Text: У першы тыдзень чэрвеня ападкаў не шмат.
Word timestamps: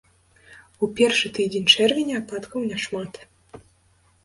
У 0.85 0.89
першы 0.99 1.31
тыдзень 1.39 1.69
чэрвеня 1.75 2.15
ападкаў 2.23 2.67
не 2.73 2.77
шмат. 2.87 3.23